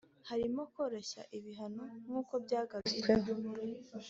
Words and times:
harimo 0.29 0.61
koroshya 0.73 1.21
ibihano 1.37 1.83
nkuko 2.05 2.33
byagarutsweho 2.45 3.31